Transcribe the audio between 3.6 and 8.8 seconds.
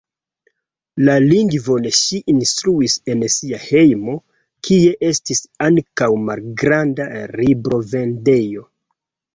hejmo, kie estis ankaŭ malgranda librovendejo.